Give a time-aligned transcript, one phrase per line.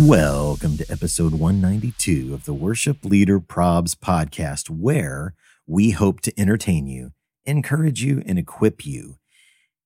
[0.00, 5.34] Welcome to episode 192 of the Worship Leader Probs podcast, where
[5.66, 7.12] we hope to entertain you,
[7.44, 9.18] encourage you, and equip you.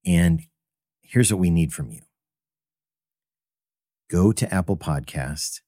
[0.06, 0.42] And
[1.02, 2.02] here's what we need from you
[4.09, 5.60] go to Apple Podcast,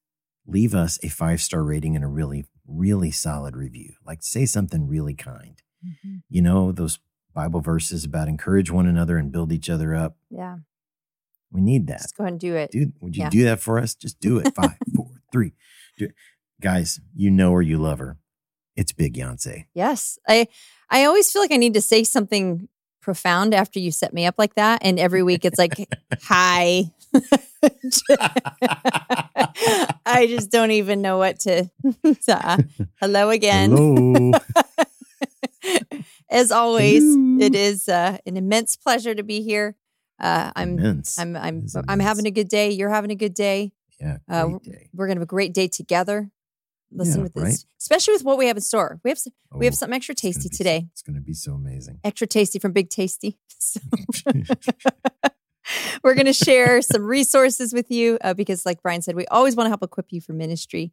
[0.46, 3.94] leave us a five star rating and a really, really solid review.
[4.06, 5.60] Like say something really kind.
[5.84, 6.22] Mhm.
[6.28, 7.00] You know, those
[7.34, 10.16] Bible verses about encourage one another and build each other up.
[10.30, 10.58] Yeah.
[11.50, 12.02] We need that.
[12.02, 12.70] Just go ahead and do it.
[12.70, 13.30] Dude, would you Yeah.
[13.30, 13.94] do that for us?
[13.94, 14.54] Just do it.
[14.56, 15.52] Five, four, three.
[15.96, 16.14] Do it.
[16.60, 18.18] Guys, you know her, you love her.
[18.76, 19.66] It's Big Yonsei.
[19.74, 20.18] Yes.
[20.28, 20.46] I
[20.90, 22.68] I always feel like I need to say something
[23.00, 24.80] profound after you set me up like that.
[24.84, 25.72] And every week it's like,
[26.22, 26.84] hi.
[30.06, 31.70] I just don't even know what to.
[32.28, 32.58] uh,
[33.00, 33.70] hello again.
[33.70, 34.32] Hello.
[36.30, 37.38] As always, Hello.
[37.40, 39.74] it is uh, an immense pleasure to be here.
[40.18, 41.18] Uh, I'm Immense.
[41.18, 42.70] I'm I'm It's I'm having a good day.
[42.70, 43.72] You're having a good day.
[44.00, 44.88] yeah, uh, day.
[44.94, 46.30] We're gonna have a great day together.
[46.90, 47.64] Listen Yeah, with this, right?
[47.78, 48.98] especially with what we have in store.
[49.04, 50.88] We have s- we have Oh, something extra gonna tasty be so- today.
[50.90, 52.00] it's going to be so amazing.
[52.02, 53.38] Extra tasty from Big Tasty.
[53.60, 53.80] So
[56.04, 59.54] we're going to share some resources with you uh, because, like Brian said, we always
[59.56, 60.92] want to help equip you for ministry.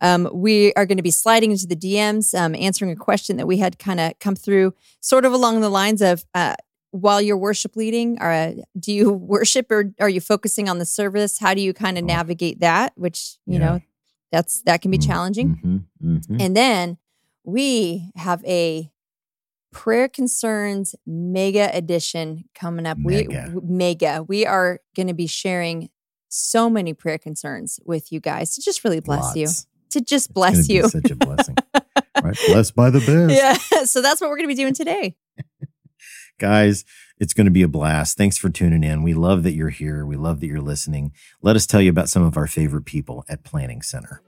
[0.00, 3.46] Um, we are going to be sliding into the DMs, um, answering a question that
[3.46, 6.54] we had kind of come through, sort of along the lines of uh,
[6.90, 10.86] while you're worship leading, or, uh, do you worship or are you focusing on the
[10.86, 11.38] service?
[11.38, 12.06] How do you kind of Oh.
[12.06, 12.92] navigate that?
[12.96, 13.58] Which, you Yeah.
[13.58, 13.80] know,
[14.32, 15.86] that's that can be Mm, challenging.
[16.02, 16.40] mhm, mhm.
[16.40, 16.98] And then
[17.44, 18.90] we have a
[19.72, 22.98] prayer concerns mega edition coming up.
[22.98, 23.50] Mega.
[23.54, 24.22] We mega.
[24.26, 25.90] We are going to be sharing
[26.28, 29.46] so many prayer concerns with you guys to just really bless you.
[29.90, 30.88] To just bless you.
[30.88, 31.56] Such a blessing.
[32.22, 32.36] right?
[32.48, 33.34] Blessed by the best.
[33.70, 33.84] Yeah.
[33.86, 35.16] So that's what we're going to be doing today.
[36.38, 36.84] Guys,
[37.18, 38.18] it's going to be a blast.
[38.18, 39.02] Thanks for tuning in.
[39.02, 40.04] We love that you're here.
[40.04, 41.12] We love that you're listening.
[41.40, 44.22] Let us tell you about some of our favorite people at Planning Center.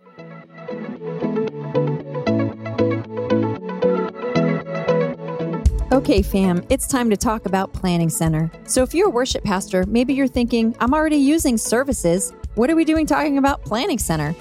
[5.92, 8.50] Okay, fam, it's time to talk about Planning Center.
[8.64, 12.32] So, if you're a worship pastor, maybe you're thinking, I'm already using services.
[12.54, 14.34] What are we doing talking about Planning Center?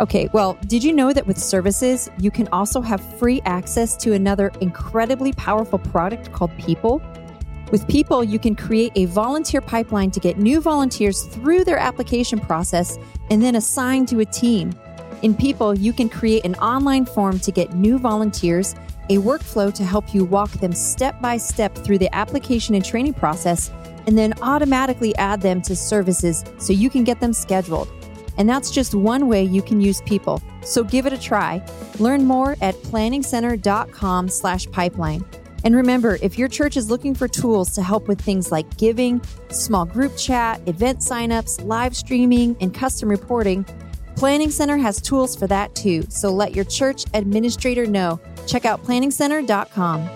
[0.00, 4.12] Okay, well, did you know that with services, you can also have free access to
[4.12, 7.00] another incredibly powerful product called People?
[7.70, 12.40] With People, you can create a volunteer pipeline to get new volunteers through their application
[12.40, 12.98] process
[13.30, 14.72] and then assign to a team.
[15.22, 18.74] In People, you can create an online form to get new volunteers,
[19.10, 23.14] a workflow to help you walk them step by step through the application and training
[23.14, 23.70] process,
[24.08, 27.88] and then automatically add them to services so you can get them scheduled.
[28.36, 30.42] And that's just one way you can use people.
[30.62, 31.64] So give it a try.
[31.98, 35.24] Learn more at planningcenter.com slash pipeline.
[35.64, 39.22] And remember, if your church is looking for tools to help with things like giving,
[39.50, 43.64] small group chat, event signups, live streaming, and custom reporting,
[44.16, 46.04] Planning Center has tools for that too.
[46.08, 48.20] So let your church administrator know.
[48.46, 50.08] Check out planningcenter.com.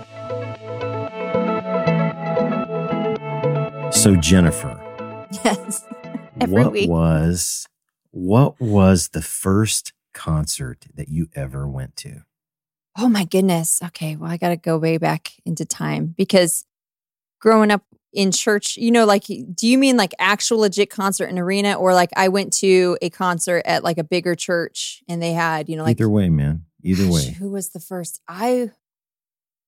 [3.93, 4.78] So, Jennifer,
[5.45, 5.84] Yes.
[6.41, 6.89] Every what week.
[6.89, 7.67] was
[8.11, 12.23] what was the first concert that you ever went to?
[12.97, 13.81] Oh my goodness.
[13.83, 14.17] Okay.
[14.17, 16.65] Well, I got to go way back into time because
[17.41, 17.83] growing up
[18.13, 21.95] in church, you know, like, do you mean like actual legit concert in arena or
[21.95, 25.77] like I went to a concert at like a bigger church and they had, you
[25.77, 26.65] know, like Either way, man.
[26.83, 27.37] Either Gosh, way.
[27.39, 28.21] Who was the first?
[28.27, 28.71] I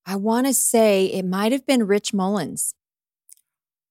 [0.06, 2.74] I want to say it might have been Rich Mullins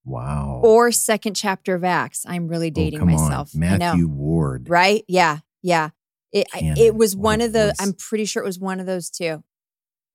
[0.06, 0.62] Wow.
[0.64, 2.26] or second chapter of Acts.
[2.28, 3.08] I'm really Oh, dating on.
[3.08, 3.54] myself.
[3.54, 3.78] Know.
[3.78, 4.70] Matthew Ward.
[4.70, 5.04] Right?
[5.08, 5.40] Yeah.
[5.62, 5.90] Yeah.
[6.32, 6.78] It Cannon.
[6.78, 7.74] it was one of the.
[7.80, 9.44] I'm pretty sure it was one of those two.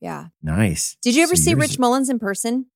[0.00, 0.26] Yeah.
[0.42, 0.96] Nice.
[1.02, 2.66] Did you ever So see Rich Mullins in person?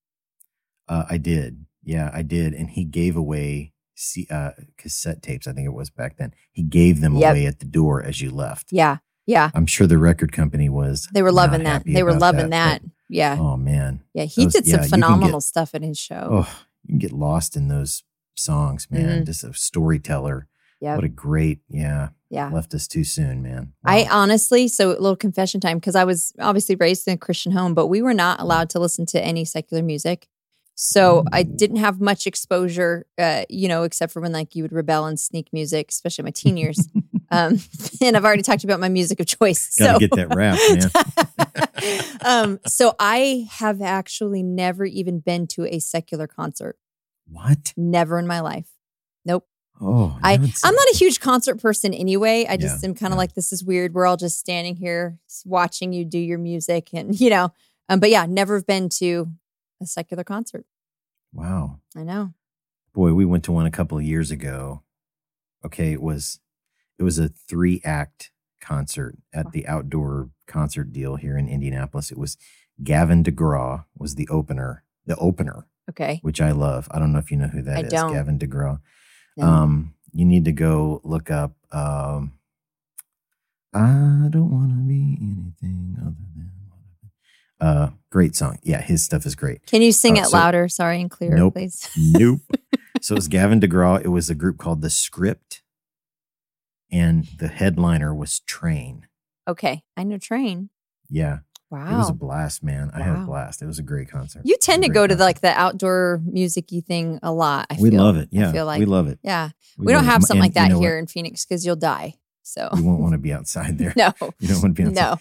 [0.88, 1.66] Uh, I did.
[1.84, 2.52] Yeah, I did.
[2.55, 5.46] And he gave away C- uh, cassette tapes.
[5.46, 6.32] I think it was back then.
[6.52, 7.31] He gave them Yep.
[7.31, 8.69] away at the door as you left.
[8.72, 8.99] Yeah.
[9.26, 9.50] Yeah.
[9.54, 11.06] I'm sure the record company was.
[11.12, 11.84] They were loving that.
[11.84, 12.82] They were loving that.
[12.82, 13.37] but- Yeah.
[13.38, 14.00] oh man.
[14.14, 14.25] yeah.
[14.25, 16.44] He those- did some can phenomenal get- stuff in his show.
[16.46, 16.58] Oh,
[16.88, 18.02] you can get lost in those
[18.35, 19.25] songs, man.
[19.25, 20.49] Just a storyteller.
[20.81, 20.85] Mm-hmm.
[20.85, 20.94] yeah.
[20.94, 22.08] What a great, yeah.
[22.31, 22.50] Yeah.
[22.50, 23.73] Left us too soon, man.
[23.85, 27.52] I honestly, so a little confession time, because I was obviously raised in a Christian
[27.52, 30.29] home, but we were not allowed to listen to any secular music.
[30.81, 34.73] So I didn't have much exposure, uh, you know, except for when like you would
[34.73, 36.87] rebel and sneak music, especially my teen years.
[37.30, 37.58] um,
[38.00, 39.76] and I've already talked about my music of choice.
[39.78, 40.58] Gotta so get that rap,
[41.82, 42.19] man.
[42.25, 46.76] um, so I have actually never even been to a secular concert.
[47.30, 47.75] What?
[47.76, 48.69] Never in my life.
[49.25, 49.46] Nope.
[49.80, 52.46] Oh, I, I'm not a huge concert person anyway.
[52.48, 53.19] I just Yeah, am kind of yeah.
[53.19, 53.94] like, this is weird.
[53.94, 57.52] We're all just standing here watching you do your music and, you know,
[57.88, 59.28] um, but yeah, never been to
[59.80, 60.66] a secular concert.
[61.32, 61.78] Wow.
[61.94, 62.32] I know.
[62.92, 64.82] Boy, we went to one a couple of years ago.
[65.64, 66.40] Okay, it was
[66.98, 68.30] it was a three act
[68.60, 72.10] concert at the outdoor concert deal here in Indianapolis.
[72.10, 72.36] It was
[72.82, 76.18] Gavin DeGraw was the opener, the opener, Okay.
[76.22, 76.88] which I love.
[76.90, 77.92] I don't know if you know who that I is.
[77.92, 78.12] don't.
[78.12, 78.80] Gavin DeGraw.
[79.36, 79.46] No.
[79.46, 81.54] Um, you need to go look up.
[81.72, 82.32] Um,
[83.74, 86.50] I don't want to be anything other than.
[87.60, 88.56] Uh, great song.
[88.62, 89.66] Yeah, his stuff is great.
[89.66, 90.68] Can you sing uh, it so- louder?
[90.68, 91.54] Sorry and clearer, Nope.
[91.54, 91.88] please.
[91.96, 92.40] Nope.
[93.02, 94.00] so it was Gavin DeGraw.
[94.04, 95.62] It was a group called The Script,
[96.90, 99.06] and the headliner was Train.
[99.46, 99.82] Okay.
[99.96, 100.69] I know train.
[101.08, 101.38] Yeah,
[101.70, 101.94] Wow.
[101.94, 102.90] it was a blast, man.
[102.94, 103.62] I had a blast.
[103.62, 104.43] It was a great concert.
[104.44, 107.67] you tend to go great to the, like the outdoor musicy thing a lot.
[107.70, 108.02] I we feel.
[108.02, 108.29] love it.
[108.31, 109.19] Yeah, I feel like we love it.
[109.23, 109.50] Yeah.
[109.79, 110.12] We, don't love it.
[110.12, 111.00] have something And like that you know here what?
[111.00, 112.14] in Phoenix because you'll die.
[112.43, 113.93] So You won't want to be outside there.
[113.96, 114.12] no.
[114.38, 115.11] You don't want to be outside.
[115.12, 115.17] No.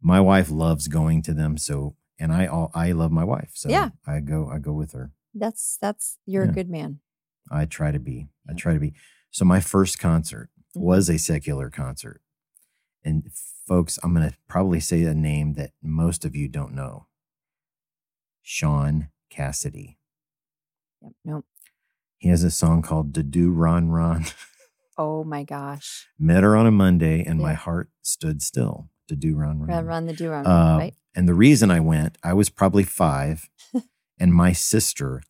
[0.00, 3.68] My wife loves going to them, so and I all I love my wife, so
[3.68, 3.90] Yeah.
[4.06, 5.12] I go I go with her.
[5.34, 6.50] That's that's you're Yeah.
[6.50, 6.98] a good man.
[7.50, 8.28] I try to be.
[8.48, 8.92] I try to be.
[9.30, 10.50] So my first concert.
[10.74, 12.20] Was a secular concert.
[13.04, 13.30] And
[13.66, 17.06] folks, I'm going to probably say a name that most of you don't know.
[18.42, 19.98] Shaun Cassidy.
[21.02, 21.12] Yep.
[21.24, 21.44] No.
[22.16, 24.26] He has a song called "Da Doo Ron Ron."
[24.96, 26.08] Oh my gosh.
[26.18, 28.90] Met her on a Monday, and my heart stood still.
[29.06, 30.94] "Da Doo Ron Ron." Run, run the do run, Uh, right?
[31.14, 33.48] And the reason I went, I was probably five,
[34.18, 35.22] and my sister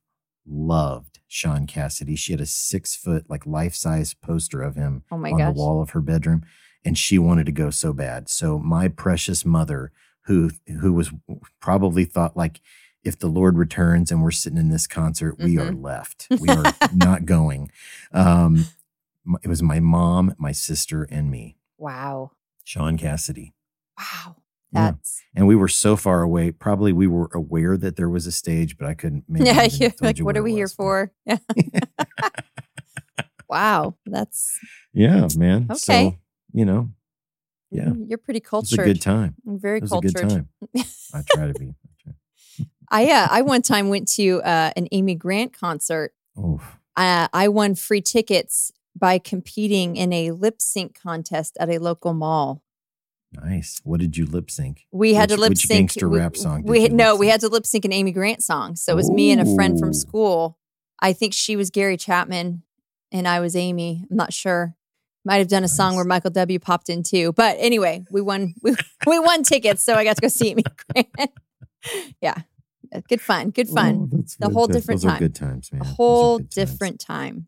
[0.48, 2.16] loved Shaun Cassidy.
[2.16, 5.46] She had a six foot, like life size poster of him Oh my on gosh.
[5.54, 6.42] the wall of her bedroom,
[6.84, 8.28] and she wanted to go so bad.
[8.28, 9.92] So my precious mother,
[10.22, 10.50] who
[10.80, 11.12] who was
[11.60, 12.60] probably thought like,
[13.04, 15.82] if the Lord returns and we're sitting in this concert, we are Mhm.
[15.82, 16.28] left.
[16.40, 17.70] We are not going.
[18.12, 18.66] Um,
[19.42, 21.56] it was my mom, my sister, and me.
[21.76, 22.32] Wow.
[22.64, 23.54] Shaun Cassidy.
[23.98, 24.36] Wow.
[24.72, 24.92] Yeah.
[25.34, 26.50] And we were so far away.
[26.50, 29.24] Probably we were aware that there was a stage, but I couldn't.
[29.28, 29.62] Maybe yeah.
[29.70, 31.10] You're like, you what are we it here for?
[31.24, 31.38] Yeah.
[33.48, 33.94] wow.
[34.06, 34.58] That's
[34.92, 35.66] Yeah, man.
[35.70, 35.78] Okay.
[35.78, 36.16] So
[36.52, 36.90] you know,
[37.70, 37.92] Yeah.
[38.06, 38.84] You're pretty it was a cultured.
[38.84, 39.34] good time.
[39.44, 40.14] Very was a cultured.
[40.14, 40.48] good time.
[41.14, 41.74] I try to be.
[42.90, 46.12] I uh, I one time went to uh, an Amy Grant concert.
[46.36, 46.60] Oh,
[46.96, 52.12] Uh, I won free tickets by competing in a lip sync contest at a local
[52.14, 52.62] mall.
[53.32, 53.80] Nice.
[53.84, 54.86] What did you lip sync?
[54.92, 55.78] We had Which- to lip which sync.
[55.90, 58.42] gangster we- rap song We had, no, we had to lip sync an Amy Grant
[58.42, 58.76] song.
[58.76, 60.58] So it was me and a friend from school.
[61.00, 62.62] I think she was Gary Chapman
[63.12, 64.04] and I was Amy.
[64.10, 64.74] I'm not sure.
[65.24, 66.58] Might have done a song where Michael W.
[66.58, 67.32] popped in too.
[67.32, 68.54] But anyway, we won.
[68.62, 68.74] We,
[69.06, 70.62] we won tickets, so I got to go see Amy
[70.94, 71.30] Grant.
[72.20, 72.34] yeah,
[72.94, 73.50] uh, good fun.
[73.50, 74.10] Good fun.
[74.12, 75.18] Oh, The whole different Those time.
[75.18, 75.82] good times, man.
[75.82, 76.70] a whole good times.
[76.70, 77.46] different time.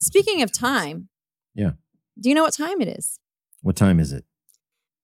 [0.00, 1.08] Speaking of time,
[1.54, 1.72] Yeah.
[2.20, 3.18] Do you know what time it is?
[3.62, 4.24] What time is it?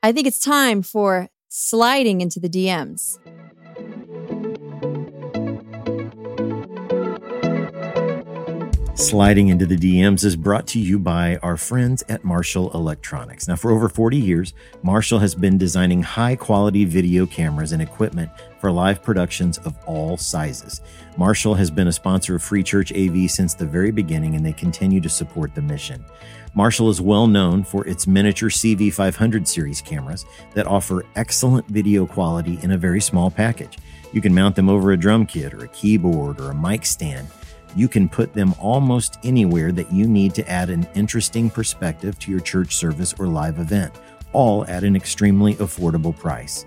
[0.05, 3.19] I think it's time for sliding into the DMs.
[8.97, 13.49] Sliding into the DMs is brought to you by our friends at Marshall Electronics.
[13.49, 18.31] Now, for over 40 years, Marshall has been designing high quality video cameras and equipment
[18.61, 20.81] for live productions of all sizes.
[21.17, 24.53] Marshall has been a sponsor of Free Church AV since the very beginning, and they
[24.53, 26.05] continue to support the mission.
[26.55, 30.25] Marshall is well known for its miniature CV500 series cameras
[30.55, 33.77] that offer excellent video quality in a very small package.
[34.13, 37.27] You can mount them over a drum kit or a keyboard or a mic stand.
[37.77, 42.31] You can put them almost anywhere that you need to add an interesting perspective to
[42.31, 43.93] your church service or live event,
[44.33, 46.65] all at an extremely affordable price.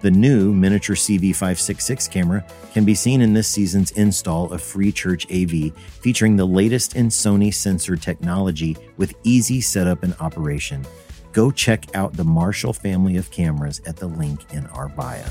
[0.00, 5.26] The new miniature CV566 camera can be seen in this season's install of Free Church
[5.32, 10.84] AV, featuring the latest in Sony sensor technology with easy setup and operation.
[11.32, 15.24] Go check out the Marshall family of cameras at the link in our bio.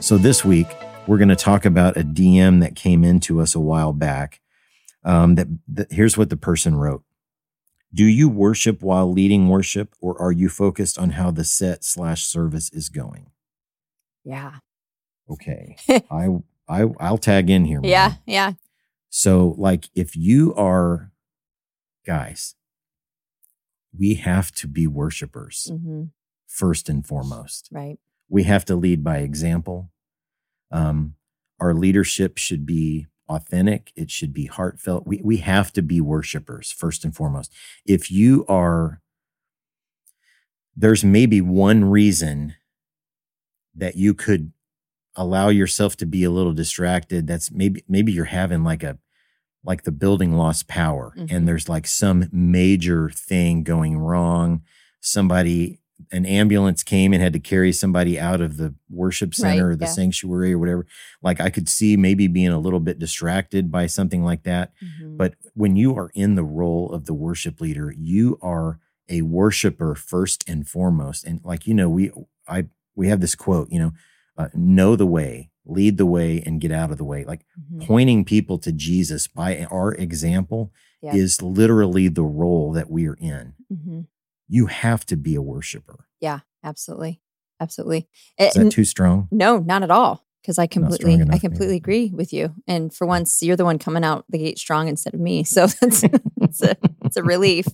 [0.00, 0.66] So this week
[1.06, 4.40] we're going to talk about a DM that came into us a while back.
[5.04, 7.04] Um, that, that here's what the person wrote:
[7.92, 12.24] Do you worship while leading worship, or are you focused on how the set slash
[12.24, 13.30] service is going?
[14.24, 14.56] Yeah.
[15.30, 15.76] Okay,
[16.10, 16.28] I
[16.68, 17.80] I I'll tag in here.
[17.80, 17.90] man.
[17.90, 18.12] Yeah.
[18.26, 18.52] Yeah.
[19.08, 21.12] So, like, if you are
[22.06, 22.54] guys,
[23.98, 26.04] we have to be worshipers hmm
[26.46, 27.68] first and foremost.
[27.70, 27.98] Right.
[28.30, 29.90] We have to lead by example.
[30.70, 31.16] Um,
[31.60, 33.92] our leadership should be authentic.
[33.96, 35.06] It should be heartfelt.
[35.06, 37.52] We we have to be worshipers first and foremost.
[37.84, 39.02] If you are,
[40.76, 42.54] there's maybe one reason
[43.74, 44.52] that you could
[45.16, 47.26] allow yourself to be a little distracted.
[47.26, 48.98] That's maybe maybe you're having like a
[49.64, 51.30] like the building lost power Mhm.
[51.30, 54.62] and there's like some major thing going wrong.
[55.00, 55.80] Somebody
[56.12, 59.76] an ambulance came and had to carry somebody out of the worship center Right, or
[59.76, 59.90] the yeah.
[59.92, 60.86] sanctuary or whatever.
[61.22, 64.72] Like I could see maybe being a little bit distracted by something like that.
[64.82, 65.16] Mhm.
[65.16, 68.78] But when you are in the role of the worship leader, you are
[69.08, 71.24] a worshiper first and foremost.
[71.24, 72.10] And like you know, we
[72.48, 73.92] I we have this quote, you know,
[74.36, 77.24] uh, know the way, lead the way, and get out of the way.
[77.24, 77.86] Like Mhm.
[77.86, 81.14] pointing people to Jesus by our example Yeah.
[81.14, 83.54] is literally the role that we are in.
[83.72, 84.06] Mhm.
[84.50, 86.06] You have to be a worshiper.
[86.20, 87.22] Yeah, absolutely.
[87.60, 88.08] Absolutely.
[88.38, 89.28] Is that too strong?
[89.30, 90.26] No, not at all.
[90.42, 91.76] Because I completely, I completely maybe.
[91.76, 92.54] agree with you.
[92.66, 95.44] And for once, you're the one coming out the gate strong instead of me.
[95.50, 97.66] So that's it's a it's a relief.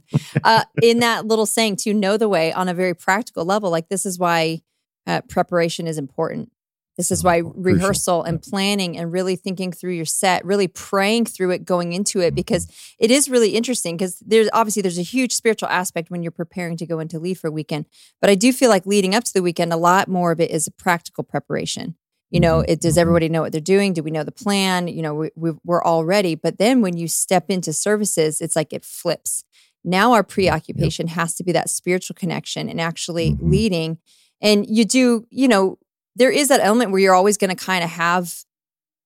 [0.43, 3.89] Uh, in that little saying, to know the way on a very practical level, like
[3.89, 4.63] this is why
[5.07, 6.51] uh, preparation is important.
[6.97, 7.43] This is why.
[7.45, 12.19] Rehearsal and planning and really thinking through your set, really praying through it going into
[12.19, 12.29] Mm-hmm.
[12.29, 12.67] it, because
[12.99, 13.97] it is really interesting.
[13.97, 17.39] Because there's obviously there's a huge spiritual aspect when you're preparing to go into leave
[17.39, 17.85] for a weekend.
[18.21, 20.51] But I do feel like leading up to the weekend, a lot more of it
[20.51, 21.97] is a practical preparation.
[22.31, 23.01] You know, Mhm, it does mhm.
[23.03, 23.93] everybody know what they're doing?
[23.93, 24.89] Do we know the plan?
[24.89, 26.35] You know, we, we, we're all ready.
[26.35, 29.45] But then when you step into services, it's like it flips.
[29.85, 33.39] Now our preoccupation has to be that spiritual connection and actually Mhm.
[33.43, 33.99] leading.
[34.41, 35.79] And you do, you know,
[36.17, 38.35] there is that element where you're always going to kind of have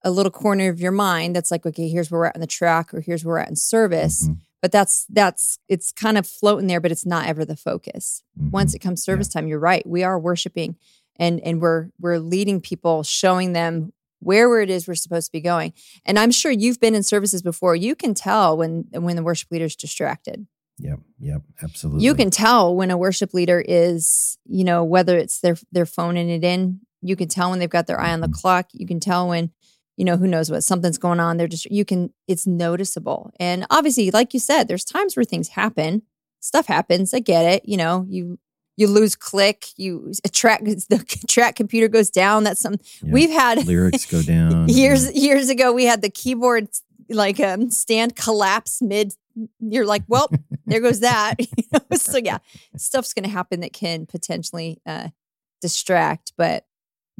[0.02, 2.47] a little corner of your mind that's like, okay, here's where we're at on the
[2.47, 4.26] track, or here's where we're at in service.
[4.29, 8.23] Mhm, But that's that's it's kind of floating there, but it's not ever the focus
[8.40, 8.50] mhm.
[8.50, 10.76] once it comes service time you're right we are worshiping
[11.17, 15.40] and and we're we're leading people showing them where it is we're supposed to be
[15.40, 15.73] going
[16.05, 19.50] and i'm sure you've been in services before you can tell when when the worship
[19.50, 20.47] leader's distracted
[20.79, 22.05] Yep, yep, absolutely.
[22.05, 26.29] you can tell when a worship leader is you know whether it's their they're phoning
[26.31, 28.35] it in you can tell when they've got their eye on the Mhm.
[28.40, 29.50] clock you can tell when
[29.97, 33.66] you know who knows what something's going on they're just you can it's noticeable and
[33.71, 36.02] obviously like you said there's times where things happen
[36.40, 38.38] stuff happens i get it you know you
[38.76, 43.12] you lose click you a track the track computer goes down that's some Yeah.
[43.12, 44.69] we've had lyrics go down.
[44.69, 46.69] years years ago we had the keyboard
[47.11, 49.12] like um stand collapse mid
[49.59, 50.30] you're like well
[50.66, 51.35] there goes that
[51.95, 52.38] so yeah
[52.76, 55.09] stuff's going to happen that can potentially uh
[55.61, 56.64] distract but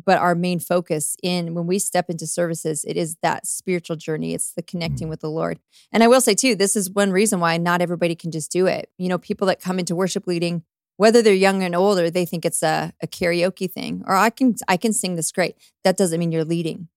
[0.05, 4.35] but our main focus in when we step into services it is that spiritual journey
[4.35, 5.11] it's the connecting Mm.
[5.11, 5.59] with the lord
[5.93, 8.67] and i will say too this is one reason why not everybody can just do
[8.67, 10.63] it you know people that come into worship leading
[10.97, 14.55] whether they're young and older they think it's a, a karaoke thing or i can
[14.69, 16.89] i can sing this great that doesn't mean you're leading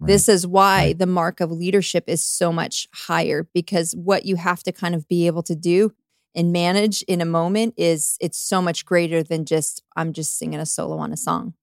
[0.00, 0.08] Right.
[0.08, 0.98] this is why Right.
[0.98, 5.06] the mark of leadership is so much higher because what you have to kind of
[5.06, 5.92] be able to do
[6.34, 10.58] and manage in a moment is it's so much greater than just I'm just singing
[10.58, 11.54] a solo on a song.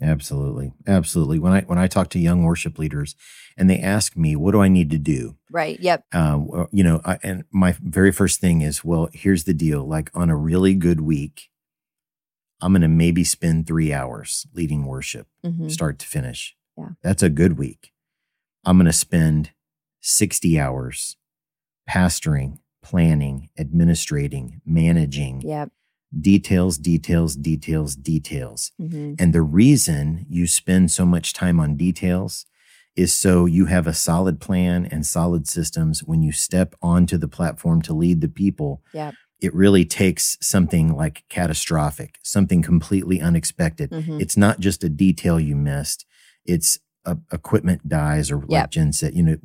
[0.00, 0.72] Absolutely.
[0.86, 1.38] Absolutely.
[1.38, 3.16] When I when I talk to young worship leaders
[3.56, 5.36] and they ask me, what do I need to do?
[5.50, 5.78] Right.
[5.80, 6.04] Yep.
[6.12, 9.84] Uh, you know, I, and my very first thing is, well, here's the deal.
[9.84, 11.50] Like on a really good week,
[12.60, 15.70] I'm going to maybe spend three hours leading worship, Mhm.
[15.70, 16.56] start to finish.
[16.76, 16.90] Yeah.
[17.02, 17.92] That's a good week.
[18.64, 19.50] I'm going to spend
[20.00, 21.16] 60 hours
[21.88, 25.70] pastoring, planning, administrating, managing, Yep.
[26.18, 28.72] Details, details, details, details.
[28.78, 32.46] hmm And the reason you spend so much time on details
[32.96, 37.28] is so you have a solid plan and solid systems when you step onto the
[37.28, 38.82] platform to lead the people.
[38.92, 39.14] Yep.
[39.40, 43.92] It really takes something like catastrophic, something completely unexpected.
[43.92, 46.06] hmm It's not just a detail you missed.
[46.44, 48.70] It's a, equipment dies or like Yep.
[48.70, 49.36] Jen said, you know,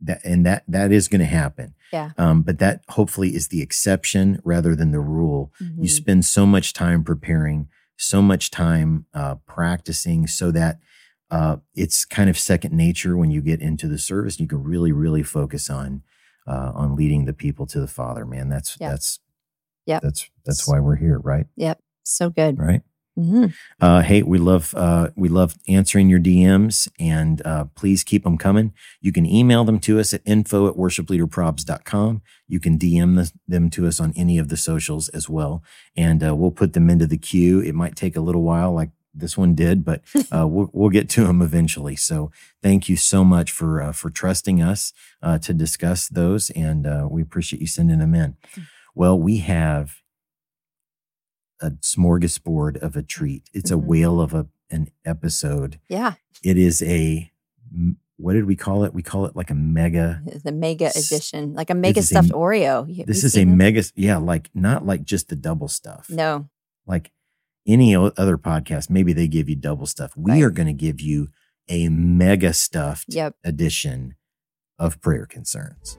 [0.00, 1.74] that and that that is going to happen.
[1.92, 2.10] Yeah.
[2.18, 5.90] Um, but that hopefully is the exception rather than the rule you Mhm.
[5.90, 10.78] spend so much time preparing so much time uh, practicing so that
[11.30, 14.92] uh, it's kind of second nature when you get into the service you can really
[14.92, 16.02] really focus on
[16.46, 18.90] uh, on leading the people to the father man that's Yeah.
[18.90, 19.18] that's
[19.86, 20.02] Yep.
[20.02, 21.80] that's that's why we're here right Yep.
[22.04, 22.58] So good.
[22.58, 22.82] right
[23.16, 23.46] hmm
[23.80, 28.36] uh, hey we love uh, we love answering your dms and uh, please keep them
[28.38, 28.72] coming.
[29.00, 33.70] You can email them to us at info at worshipleaderprobs.com you can dm the, them
[33.70, 35.62] to us on any of the socials as well.
[35.96, 37.60] And uh, we'll put them into the queue.
[37.60, 41.08] It might take a little while like this one did but uh, we'll, we'll get
[41.10, 41.96] to them eventually.
[41.96, 42.30] So
[42.62, 44.92] thank you so much for uh, for trusting us
[45.22, 48.36] uh, to discuss those and uh, we appreciate you sending them in.
[48.94, 50.02] Well we have
[51.60, 53.48] a smorgasbord of a treat.
[53.52, 53.84] It's a Mhm.
[53.84, 55.78] whale of a an episode.
[55.88, 56.14] Yeah.
[56.42, 57.30] It is a
[58.18, 58.94] what did we call it?
[58.94, 60.22] We call it like a mega.
[60.42, 62.84] The mega edition, like a mega is a- stuffed Oreo.
[62.92, 63.56] You- This is a them?
[63.58, 63.84] mega.
[63.94, 66.08] Yeah, like not like just the double stuff.
[66.10, 66.48] No.
[66.86, 67.10] like
[67.66, 70.16] any other podcast, maybe they give you double stuff.
[70.16, 70.42] We Right.
[70.44, 71.28] are going to give you
[71.68, 73.34] a mega stuffed Yep.
[73.44, 74.14] edition
[74.78, 75.98] of Prayer Concerns.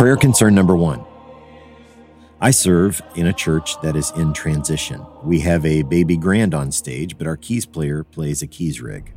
[0.00, 1.04] Prayer concern number one.
[2.40, 5.04] I serve in a church that is in transition.
[5.22, 9.12] We have a baby grand on stage, but our keys player plays a keys rig.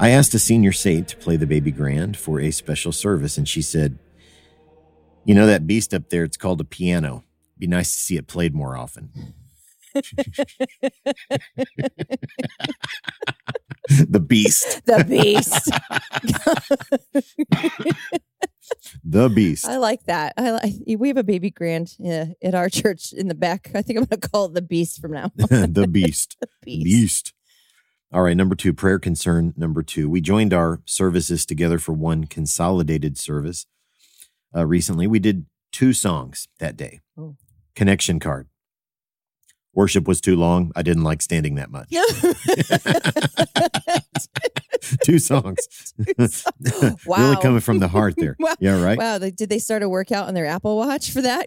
[0.00, 3.48] I asked a senior saint to play the baby grand for a special service, and
[3.48, 4.00] she said,
[5.24, 6.24] You know that beast up there?
[6.24, 7.22] It's called a piano.
[7.56, 9.34] Be nice to see it played more often.
[13.88, 14.84] the beast.
[14.84, 15.70] The beast.
[19.04, 19.66] The beast.
[19.66, 20.34] I like that.
[20.36, 20.74] I like.
[20.98, 23.70] We have a baby grand uh, at our church in the back.
[23.74, 25.32] I think I'm going to call it the beast from now.
[25.50, 25.72] on.
[25.72, 26.36] the beast.
[26.64, 26.84] beast.
[26.84, 27.32] Beast.
[28.12, 30.08] All right, number two, prayer concern number two.
[30.08, 33.64] We joined our services together for one consolidated service
[34.54, 35.06] uh, recently.
[35.06, 37.00] We did two songs that day.
[37.16, 37.36] Oh.
[37.74, 38.48] Connection card.
[39.74, 40.70] Worship was too long.
[40.76, 41.88] I didn't like standing that much.
[45.04, 45.58] two songs.
[47.06, 47.30] Wow.
[47.30, 48.36] really coming from the heart there.
[48.38, 48.54] Wow.
[48.60, 48.98] Yeah, right?
[48.98, 51.46] Wow, did they start a workout on their Apple Watch for that?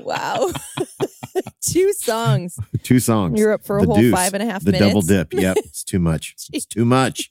[0.00, 0.50] wow,
[1.60, 2.56] two songs.
[2.82, 3.38] Two songs.
[3.38, 4.14] You're up for a The whole deuce.
[4.14, 4.88] five and a half the minutes.
[4.88, 5.32] double dip.
[5.34, 6.34] Yep, it's too much.
[6.52, 7.30] It's too much.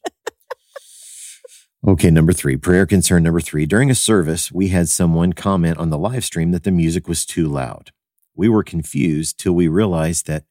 [1.85, 3.65] Okay, number three, prayer concern number three.
[3.65, 7.25] During a service, we had someone comment on the live stream that the music was
[7.25, 7.91] too loud.
[8.35, 10.45] We were confused till we realized that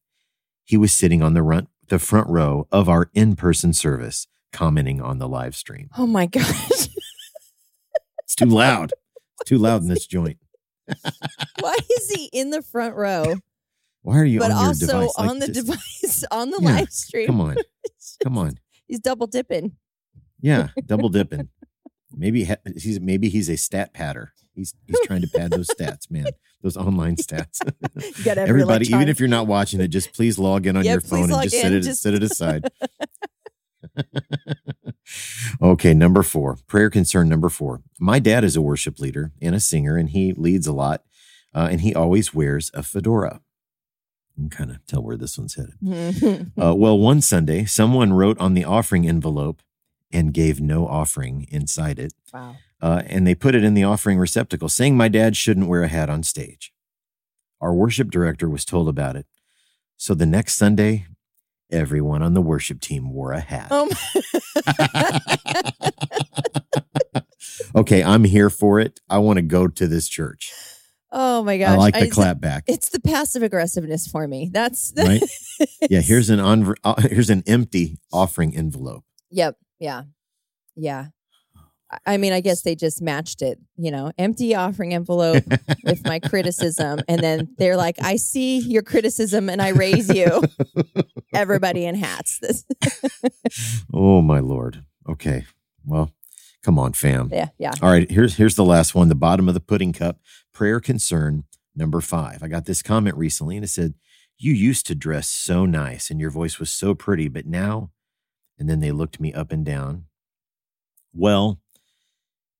[0.64, 5.00] he was sitting on the front, the front row of our in person service, commenting
[5.00, 5.88] on the live stream.
[5.96, 6.88] Oh my gosh!
[8.24, 8.92] It's too loud.
[9.40, 10.38] It's too loud in this joint.
[11.60, 13.34] Why is he in the front row,
[14.00, 15.18] Why are you but on your also device?
[15.18, 15.56] like on the this?
[15.64, 17.26] device on the Yeah, live stream?
[17.26, 17.56] Come on,
[18.22, 18.58] come on.
[18.86, 19.72] He's double dipping.
[20.42, 21.48] Yeah, double dipping.
[22.14, 24.34] Maybe he's maybe he's a stat patter.
[24.54, 26.26] He's he's trying to pad those stats, man.
[26.62, 27.60] Those online stats.
[28.26, 31.00] Every Everybody, even if you're not watching it, just please log in on Yeah, your
[31.00, 32.68] phone and just set it just- set it aside.
[35.60, 37.82] okay, number four, prayer concern number four.
[37.98, 41.02] My dad is a worship leader and a singer, and he leads a lot,
[41.54, 43.40] uh, and he always wears a fedora.
[44.36, 46.52] You can kind of tell where this one's headed.
[46.60, 49.62] Uh, well, one Sunday, someone wrote on the offering envelope
[50.12, 52.12] and gave no offering inside it.
[52.32, 52.56] wow.
[52.80, 55.88] Uh, and they put it in the offering receptacle, saying my dad shouldn't wear a
[55.88, 56.72] hat on stage.
[57.60, 59.26] Our worship director was told about it.
[59.96, 61.06] So the next Sunday,
[61.70, 63.70] everyone on the worship team wore a hat.
[63.70, 63.88] Um,
[67.76, 69.00] okay, I'm here for it.
[69.08, 70.52] I want to go to this church.
[71.10, 71.70] oh my gosh!
[71.70, 72.64] I like the it's- clap back.
[72.66, 74.50] It's the passive aggressiveness for me.
[74.52, 75.22] That's Right?
[75.90, 79.04] Yeah, here's an on, uh, here's an empty offering envelope.
[79.30, 79.56] Yep.
[79.82, 80.02] Yeah.
[80.76, 81.06] Yeah.
[81.56, 85.44] Oh, I- I mean, I guess they just matched it, you know, empty offering envelope
[85.84, 87.00] with my criticism.
[87.08, 90.42] And then they're like, I see your criticism and I raise you.
[91.34, 92.40] Everybody in hats.
[93.92, 94.84] Oh my lord.
[95.08, 95.44] Okay.
[95.84, 96.12] Well,
[96.64, 97.28] come on, fam.
[97.32, 97.48] yeah.
[97.58, 97.72] Yeah.
[97.82, 100.18] All right, here's here's the last one, the bottom of the pudding cup.
[100.54, 101.44] Prayer concern
[101.76, 102.42] number 5.
[102.42, 103.94] I got this comment recently and it said,
[104.38, 107.90] "You used to dress so nice and your voice was so pretty, but now..."
[108.62, 110.04] And then they looked me up and down.
[111.12, 111.58] Well,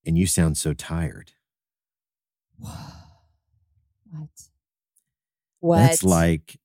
[0.04, 1.30] and you sound so tired.
[2.58, 2.72] What?
[5.60, 5.76] What?
[5.76, 6.58] That's like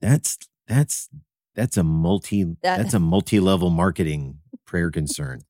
[0.00, 1.10] that's that's
[1.54, 5.42] that's a multi That- that's a multi-level marketing prayer concern.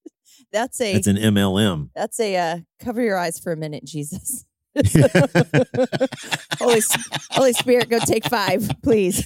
[0.52, 1.88] that's a, That's an MLM.
[1.94, 4.44] that's a, uh, cover your eyes for a minute, Jesus.
[6.58, 6.80] Holy,
[7.30, 9.24] Holy Spirit, go take five, please.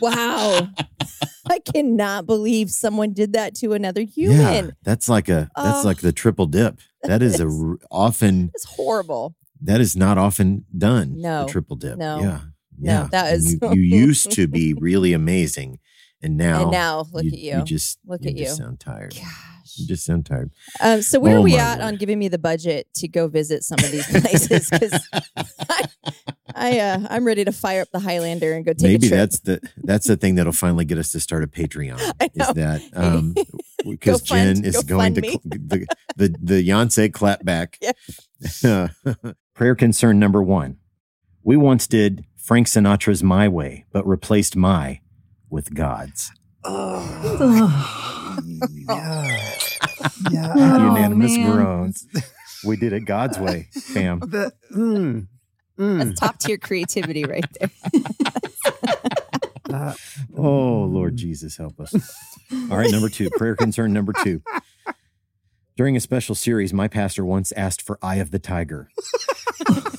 [0.00, 0.68] Wow.
[1.50, 4.38] I cannot believe someone did that to another human.
[4.66, 5.86] Yeah, that's like a that's Oh.
[5.86, 6.78] like the triple dip.
[7.02, 7.48] That is a
[7.90, 9.34] often It's horrible.
[9.62, 11.18] that is not often done.
[11.20, 11.46] No.
[11.46, 11.96] the triple dip.
[11.96, 12.20] No.
[12.20, 12.40] yeah,
[12.78, 13.08] yeah.
[13.10, 15.78] that And is- you, you used to be really amazing,
[16.22, 17.56] and now and now, look you, at you.
[17.58, 18.64] You just Look you at just you.
[18.64, 19.14] sound tired.
[19.14, 19.24] Gosh.
[19.76, 20.50] You just sound tired.
[20.80, 21.94] Um, so where Oh are we at Lord.
[21.94, 24.68] on giving me the budget to go visit some of these places?
[24.70, 25.08] Because
[25.68, 25.84] I,
[26.54, 29.18] I uh, I'm ready to fire up the Highlander and go take Maybe a trip.
[29.20, 31.98] that's the that's the thing that'll finally get us to start a Patreon.
[32.34, 33.34] Is that um
[33.84, 37.78] because Go fund- Jen is go going to cl- the the the Yonsei clap back.
[38.62, 38.88] Yeah.
[39.54, 40.76] Prayer concern number one.
[41.42, 45.00] We once did Frank Sinatra's My Way, but replaced my
[45.48, 46.32] with God's.
[48.88, 49.40] yeah.
[50.30, 50.52] Yeah.
[50.56, 51.50] Oh, Unanimous man.
[51.50, 52.06] groans.
[52.64, 54.18] We did it God's way, fam.
[54.26, 55.26] The, mm,
[55.78, 55.98] mm.
[56.04, 57.70] That's top tier creativity right there.
[59.72, 59.94] Uh,
[60.36, 61.94] Oh, Lord Jesus, help us.
[62.70, 64.42] All right, number two, prayer concern number two.
[65.76, 68.88] During a special series, my pastor once asked for Eye of the Tiger.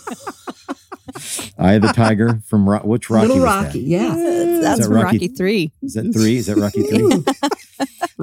[1.62, 3.28] Eye of the Tiger from Ro- which Rocky?
[3.28, 4.08] Little was Rocky, yeah.
[4.15, 5.71] That's, that's that from Rocky- Rocky Three.
[5.82, 6.38] Is that three?
[6.38, 7.04] Is that Rocky three?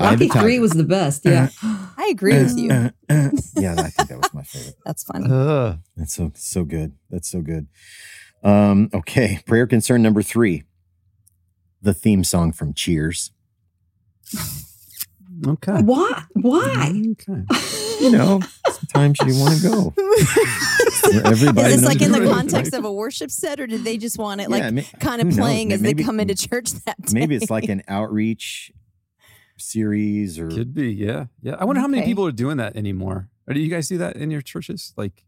[0.00, 1.24] Eye the Rocky three was the best.
[1.24, 1.48] Yeah.
[1.62, 2.68] I agree with you.
[3.56, 4.76] Yeah, I think that was my favorite.
[4.84, 5.26] That's funny.
[5.30, 6.92] uh, That's so so good.
[7.10, 7.66] That's so good.
[8.44, 10.62] Um, okay, prayer concern number three.
[11.82, 13.32] The theme song from Cheers.
[15.46, 15.80] Okay.
[15.82, 16.24] Why?
[16.34, 17.02] Why?
[17.12, 17.42] Okay.
[18.00, 19.94] You know, sometimes you want to go.
[21.24, 22.78] Everybody Is this like in the context right?
[22.78, 25.26] of a worship set, or did they just want it like Yeah, ma- kind of
[25.28, 25.38] who knows?
[25.38, 27.12] playing as Maybe- they come into church that day?
[27.12, 28.70] Maybe it's like an outreach
[29.56, 30.92] series or Could be.
[30.92, 31.26] Yeah.
[31.42, 31.56] Yeah.
[31.58, 33.28] I wonder how many people are doing that anymore.
[33.48, 34.92] Or do you guys do that in your churches?
[34.96, 35.27] Like, yeah.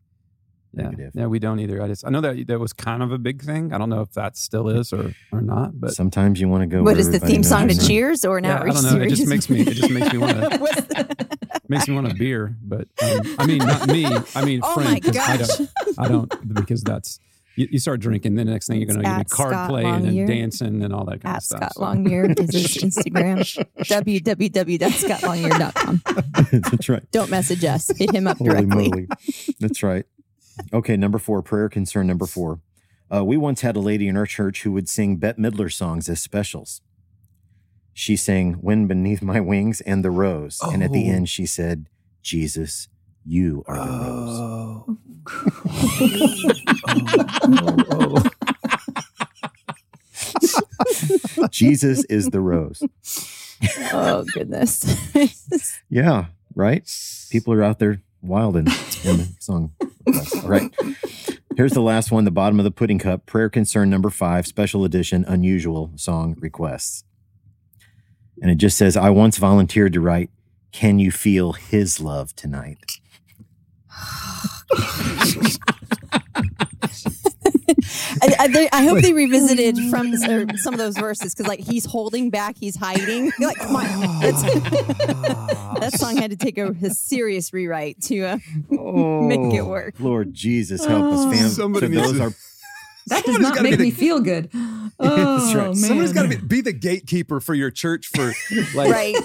[0.72, 1.11] Negative.
[1.14, 1.83] Yeah, we don't either.
[1.83, 3.72] I just, I know that that was kind of a big thing.
[3.72, 6.66] I don't know if that still is or, or not, but sometimes you want to
[6.68, 6.83] go.
[6.83, 7.76] What is the theme song to.
[7.78, 8.90] Cheers or an yeah, I don't know.
[8.90, 9.12] series?
[9.12, 12.14] It just makes me, it just makes me want to, What's makes me want a
[12.14, 14.04] beer, but um, I mean, not me.
[14.35, 14.90] I mean, oh friend.
[14.92, 15.48] my 'cause I gosh!
[15.56, 17.18] don't, I don't because that's
[17.56, 19.88] you, you start drinking, then the next thing you're gonna It's get card Scott playing
[19.88, 20.26] and Longyear.
[20.28, 21.59] dancing and all that kind At of stuff.
[21.59, 21.80] Scott so.
[21.83, 23.42] Longyear is his Instagram.
[23.80, 26.02] www.scottlongyear.com.
[26.70, 27.02] That's right.
[27.11, 27.90] Don't message us.
[27.96, 28.88] Hit him up Holy directly.
[28.90, 29.09] moly.
[29.59, 30.04] That's right.
[30.73, 32.61] Okay, number four, prayer concern number four.
[33.12, 36.09] Uh, we once had a lady in our church who would sing Bette Midler songs
[36.09, 36.81] as specials.
[37.92, 40.61] She sang Wind Beneath My Wings and The Rose.
[40.62, 41.12] And at the Oh.
[41.12, 41.87] end, she said,
[42.23, 42.88] Jesus,
[43.25, 44.40] you are the rose.
[44.40, 44.96] Oh.
[47.90, 48.23] oh,
[51.42, 51.49] oh.
[51.51, 52.83] Jesus is the rose.
[53.92, 54.85] Oh goodness.
[55.90, 56.88] Yeah, right?
[57.31, 58.66] People are out there wilding
[59.04, 59.72] in the song.
[59.80, 60.74] All right.
[61.56, 63.26] Here's the last one, the bottom of the pudding cup.
[63.26, 67.04] Prayer concern number five, special edition, unusual song requests.
[68.40, 70.30] And it just says, I once volunteered to write,
[70.72, 73.00] Can you feel his love tonight?
[78.22, 81.61] I, I, they- I hope they revisited from or some of those verses because like
[81.61, 83.33] he's holding back, he's hiding.
[83.38, 83.83] You're like, come on,
[84.20, 84.42] That's-
[85.81, 88.37] that song had to take a, a serious rewrite to uh,
[88.70, 89.94] make it work.
[90.00, 91.48] Oh, Lord Jesus, help us, fam.
[91.48, 92.33] Somebody So needs those to- are
[93.07, 94.50] That does not make the- me feel good.
[95.03, 95.64] Oh, right.
[95.66, 95.74] man.
[95.76, 98.33] Someone's got to be, be the gatekeeper for your church for
[98.74, 99.16] like Right.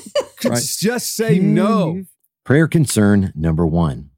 [0.46, 0.64] Right.
[0.64, 2.04] just say no.
[2.46, 4.12] Prayer concern number one.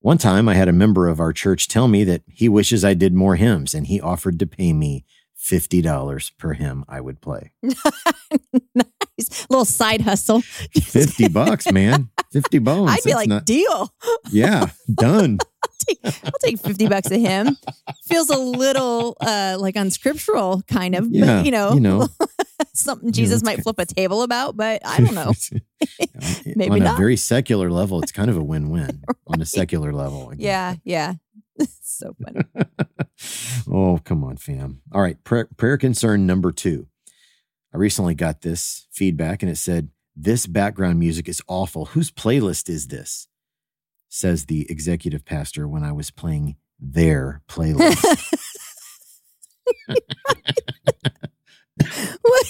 [0.00, 2.94] One time I had a member of our church tell me that he wishes I
[2.94, 5.04] did more hymns and he offered to pay me
[5.40, 7.52] $50 per hymn I would play.
[7.62, 9.46] nice.
[9.50, 10.42] Little side hustle.
[10.42, 12.10] 50 bucks, man.
[12.32, 12.90] 50 bones.
[12.90, 13.92] I'd be That's like, not- deal.
[14.30, 15.38] yeah, done.
[16.24, 17.56] I'll take 50 bucks of him.
[18.04, 21.08] Feels a little uh, like unscriptural, kind of.
[21.10, 21.38] Yeah.
[21.38, 22.08] But, you know, you know,
[22.72, 25.32] something Jesus it's might ki- flip a table about, but I don't know.
[26.56, 26.98] Maybe on a not.
[26.98, 30.28] very secular level, it's kind of a win-win on a secular level.
[30.30, 30.38] Guess.
[30.40, 31.14] Yeah, yeah.
[31.82, 32.40] so funny.
[33.70, 34.82] oh, come on, fam.
[34.92, 35.22] All right.
[35.24, 36.86] Prayer, prayer concern number two.
[37.74, 41.86] I recently got this feedback and it said, This background music is awful.
[41.86, 43.28] Whose playlist is this?
[44.08, 48.04] Says the executive pastor when I was playing their playlist.
[52.22, 52.46] What?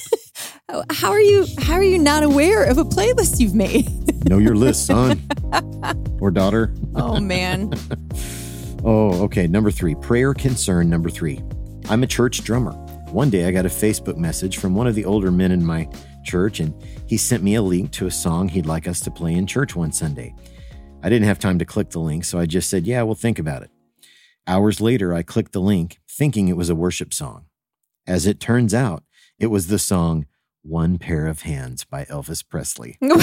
[0.91, 1.47] How- are you?
[1.59, 3.89] How are you not aware of a playlist you've made?
[4.29, 5.21] know your list, son
[6.21, 6.75] or daughter.
[6.95, 7.73] Oh man,
[8.85, 9.47] Oh, okay.
[9.47, 11.41] Number three, prayer concern number three.
[11.89, 12.73] I'm a church drummer.
[13.13, 15.89] One day I got a Facebook message from one of the older men in my
[16.25, 16.75] church, and
[17.07, 19.75] he sent me a link to a song he'd like us to play in church
[19.75, 20.35] one Sunday.
[21.03, 23.39] I didn't have time to click the link, so I just said, Yeah, we'll think
[23.39, 23.71] about it.
[24.47, 27.45] Hours later, I clicked the link thinking it was a worship song.
[28.07, 29.05] As it turns out,
[29.39, 30.27] it was the song
[30.63, 32.97] One Pair of Hands by Elvis Presley.
[33.01, 33.21] like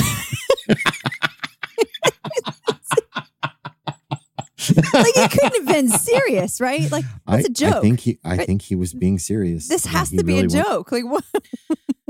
[5.15, 6.89] it couldn't have been serious, right?
[6.91, 7.75] Like I, that's a joke.
[7.75, 8.47] I think he I right?
[8.47, 9.67] think he was being serious.
[9.67, 10.91] this I has to be a really wa- joke.
[10.91, 11.23] Like what?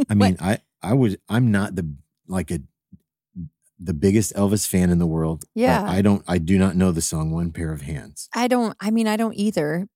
[0.10, 1.92] I mean, I I was I'm not the
[2.28, 2.60] like a
[3.80, 5.46] the biggest Elvis fan in the world.
[5.54, 5.84] Yeah.
[5.88, 8.30] I don't I do not know the song One Pair of Hands.
[8.34, 8.76] I don't.
[8.80, 9.88] I mean, I don't either.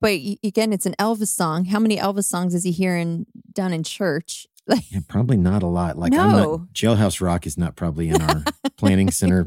[0.00, 1.64] But again, it's an Elvis song.
[1.66, 4.46] How many Elvis songs is he hearing done in church?
[4.70, 5.96] Like, Yeah, probably not a lot.
[5.96, 6.26] Like No.
[6.28, 8.44] not Jailhouse Rock is not probably in our
[8.76, 9.46] planning center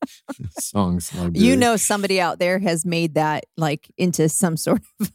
[0.58, 1.14] songs.
[1.14, 1.38] Library.
[1.46, 5.12] you know, somebody out there has made that like into some sort of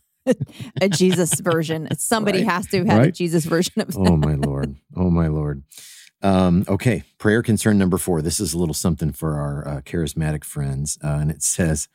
[0.82, 1.88] a Jesus version.
[1.98, 2.48] Somebody Right.
[2.50, 4.12] has to have had a Jesus version of oh that.
[4.12, 4.76] oh my lord.
[4.96, 5.64] Oh my lord.
[6.24, 8.22] Um, okay, prayer concern number four.
[8.22, 11.88] This is a little something for our uh, charismatic friends, uh, and it says,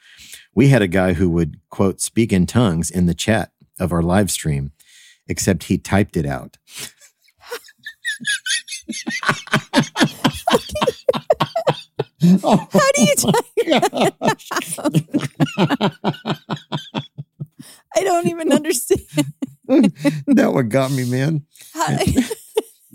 [0.54, 4.02] "We had a guy who would quote speak in tongues in the chat of our
[4.02, 4.72] live stream,
[5.28, 6.58] except he typed it out."
[12.42, 13.14] oh, How do you?
[17.96, 19.00] I don't even understand.
[20.26, 21.46] that one got me, man.
[21.74, 21.98] How,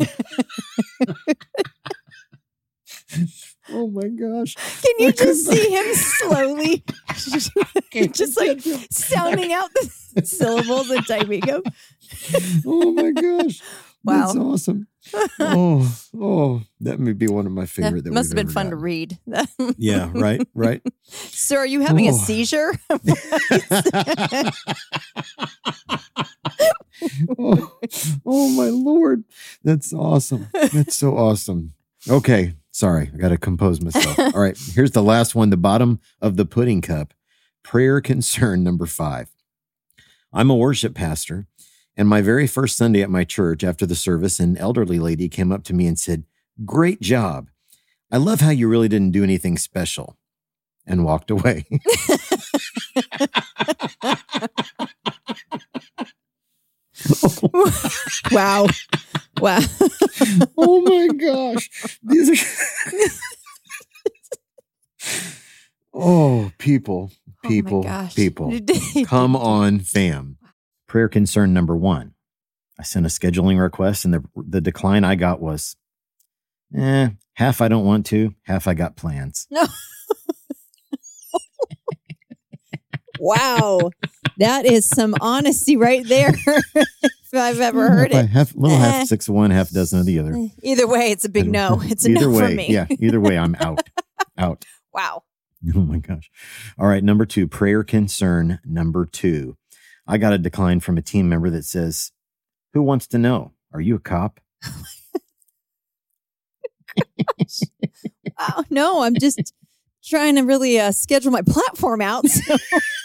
[3.70, 4.56] Oh my gosh.
[4.56, 6.84] can you I just see him slowly,
[8.14, 8.60] just like
[8.90, 11.62] sounding out the syllables and typing them?
[12.66, 13.62] Oh my gosh.
[14.04, 14.26] Wow.
[14.28, 14.88] That's awesome.
[15.40, 18.04] Oh, oh, that may be one of my favorite.
[18.04, 19.20] That That, must have been fun to read.
[19.78, 20.82] Yeah, right, right.
[21.04, 22.18] Sir, are you having a Oh.
[22.18, 22.74] seizure?
[27.38, 27.78] Oh,
[28.26, 29.24] oh my lord,
[29.64, 30.48] that's awesome.
[30.54, 31.74] That's so awesome.
[32.10, 34.18] Okay, sorry, I got to compose myself.
[34.36, 35.50] All right, here's the last one.
[35.50, 37.14] The bottom of the pudding cup.
[37.64, 39.30] Prayer concern number five.
[40.34, 41.48] I'm a worship pastor,
[41.96, 45.52] and my very first Sunday at my church after the service, an elderly lady came
[45.52, 46.24] up to me and said,
[46.66, 47.50] "Great job!
[48.12, 50.18] I love how you really didn't do anything special,"
[50.88, 51.66] and walked away.
[58.32, 58.67] wow.
[59.39, 59.60] Wow.
[60.58, 61.97] oh my gosh.
[62.04, 63.10] These are
[65.93, 67.12] Oh, people,
[67.43, 68.54] people, oh people.
[69.06, 70.38] Come on, fam.
[70.88, 72.13] Prayer concern number 1.
[72.80, 75.76] I sent a scheduling request and the the decline I got was
[76.76, 79.47] eh, half I don't want to, half I got plans.
[79.52, 79.65] No.
[83.22, 83.92] wow.
[84.38, 86.34] That is some honesty right there.
[86.76, 88.26] if I've ever heard it.
[88.28, 88.80] Half, little Eh.
[88.80, 90.36] half six of one, half a dozen of the other.
[90.64, 91.80] Either way, it's a big no.
[91.86, 92.68] It's a either no way, for me.
[92.70, 93.82] Yeah, either way, I'm out.
[94.38, 94.66] out.
[94.94, 95.24] Wow.
[95.76, 96.32] Oh my gosh.
[96.80, 97.04] All right.
[97.04, 98.60] Number two, prayer concern.
[98.66, 99.58] Number two,
[100.08, 102.12] I got a decline from a team member that says,
[102.74, 103.52] Who wants to know?
[103.72, 104.40] Are you a cop?
[108.40, 109.54] oh, No, I'm just
[110.04, 112.26] trying to really uh, schedule my platform out.
[112.28, 112.58] So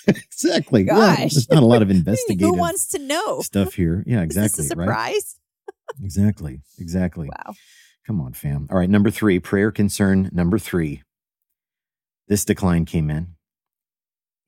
[0.07, 0.85] exactly.
[0.85, 1.33] Gosh.
[1.33, 2.47] there's not a lot of investigating.
[2.55, 3.41] who wants to know?
[3.41, 4.03] stuff here.
[4.07, 4.65] Yeah, Is exactly.
[4.65, 4.69] Right.
[4.69, 5.39] surprise?
[6.03, 6.61] Exactly.
[6.79, 7.29] Exactly.
[7.29, 7.55] Wow.
[8.07, 8.69] Come on, fam.
[8.71, 8.91] All right.
[8.91, 10.31] Number three, prayer concern.
[10.33, 11.03] Number three.
[12.29, 13.35] This decline came in.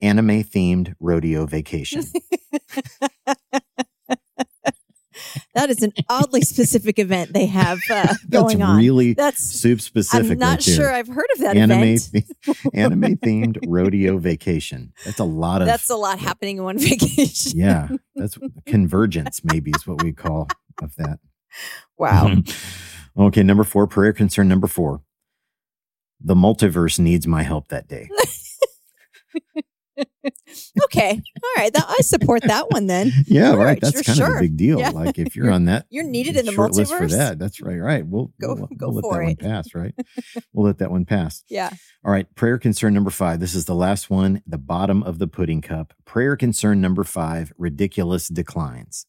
[0.00, 2.04] Anime themed rodeo vacation.
[5.58, 8.76] That is an oddly specific event they have uh, That's going on.
[8.78, 10.30] really That's soup specific.
[10.30, 12.24] I'm not right sure I've heard of that anime event.
[12.74, 14.92] anime themed rodeo vacation.
[15.04, 17.58] That's a lot of That's a lot happening in one vacation.
[17.58, 17.88] yeah.
[18.14, 19.40] That's convergence.
[19.42, 20.46] Maybe is what we call
[20.80, 21.18] of that.
[21.98, 22.36] Wow.
[23.18, 24.46] okay, number four prayer concern.
[24.46, 25.02] Number four,
[26.20, 28.08] the multiverse needs my help that day.
[30.84, 31.10] Okay.
[31.12, 31.72] All right.
[31.72, 33.12] That, I support that one then.
[33.26, 33.64] Yeah, All right.
[33.64, 34.78] right, That's sure, kind of a big deal.
[34.78, 34.90] Yeah.
[34.90, 37.10] Like if you're on that, You're needed in the list for multiverse.
[37.10, 37.38] that.
[37.38, 37.78] That's right.
[37.78, 38.06] Right.
[38.06, 39.38] We'll Go- we'll, go we'll let for that one it.
[39.40, 39.74] pass.
[39.74, 39.94] Right.
[40.52, 41.44] we'll let that one pass.
[41.48, 41.70] Yeah.
[42.04, 43.40] All right, prayer concern number five.
[43.40, 45.92] This is the last one, the bottom of the pudding cup.
[46.04, 49.06] Prayer concern number five ridiculous declines.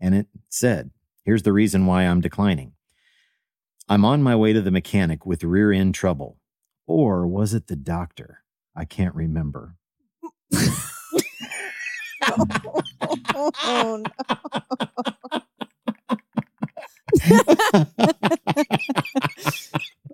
[0.00, 0.90] And it said,
[1.24, 2.72] here's the reason why I'm declining.
[3.88, 6.38] I'm on my way to the mechanic with rear end trouble.
[6.86, 8.42] Or was it the doctor?
[8.76, 9.74] I can't remember.
[13.64, 14.04] Oh, no.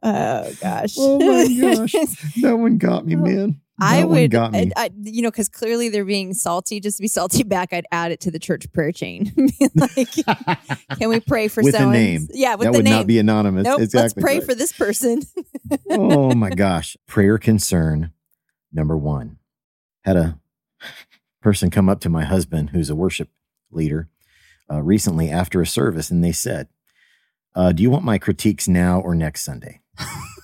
[0.02, 0.94] oh gosh.
[0.98, 1.94] Oh my gosh.
[2.42, 3.60] That one got me, man.
[3.80, 4.70] I That one would, got me.
[4.76, 6.78] I, I- you know, because clearly they're being salty.
[6.80, 9.32] Just to be salty back, I'd add it to the church prayer chain.
[9.74, 10.08] Like,
[10.98, 12.28] can we pray for With a name.
[12.32, 12.72] Yeah, with the name.
[12.72, 12.94] that the would name.
[12.94, 13.64] not be anonymous.
[13.64, 13.80] nope.
[13.80, 14.00] exactly.
[14.00, 14.44] let's pray right.
[14.44, 15.22] for this person.
[15.90, 16.96] oh my gosh.
[17.08, 18.12] Prayer concern
[18.72, 19.38] number one.
[20.04, 20.38] Had a
[21.40, 23.28] person come up to my husband, who's a worship
[23.70, 24.08] leader,
[24.70, 26.68] uh, recently after a service, and they said,
[27.54, 29.80] uh, Do you want my critiques now or next Sunday?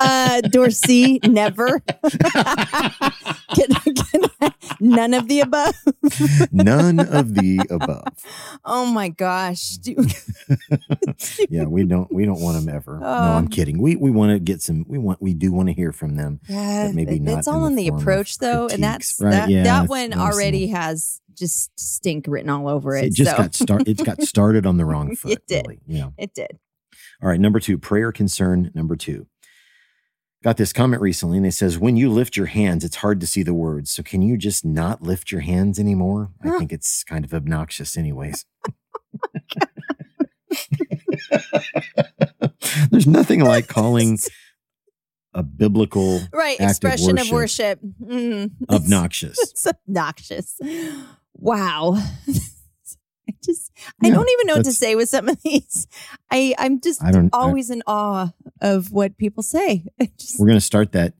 [0.00, 1.80] uh, Dorsey, never.
[3.54, 5.74] Can- can- none of the above.
[6.52, 8.04] None of the above.
[8.64, 9.76] Oh my gosh.
[11.48, 12.98] Yeah, we don't we don't want them ever.
[12.98, 13.48] no, I'm Oh.
[13.48, 13.80] kidding.
[13.80, 16.40] We we want to get some we want we do want to hear from them.
[16.48, 19.30] Yeah, maybe not it's all the in the form approach though, and that's right?
[19.30, 23.04] that, Yeah, that one already has just stink written all over it.
[23.06, 25.32] It just so got start it got started on the wrong foot.
[25.32, 25.66] It did.
[25.66, 25.80] Really.
[25.86, 26.08] Yeah.
[26.18, 26.58] it did.
[27.22, 28.70] All right, number two, prayer concern.
[28.74, 29.26] Number two.
[30.44, 33.26] Got this comment recently and it says, When you lift your hands, it's hard to
[33.26, 33.90] see the words.
[33.90, 36.32] So can you just not lift your hands anymore?
[36.42, 38.44] I think it's kind of obnoxious, anyways.
[42.90, 44.18] There's nothing like calling
[45.32, 48.02] a biblical right act of expression of worship worship.
[48.02, 48.50] Mm.
[48.70, 49.38] obnoxious.
[49.40, 50.60] It's obnoxious.
[51.32, 51.94] Wow.
[51.96, 55.86] I just I don't even know what to say with some of these.
[56.30, 58.28] I I'm just I don't- I- always in awe
[58.64, 59.84] of what people say.
[60.18, 61.14] Just, We're going to start that